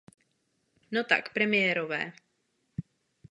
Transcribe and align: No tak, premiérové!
No 0.91 1.03
tak, 1.05 1.29
premiérové! 1.33 2.13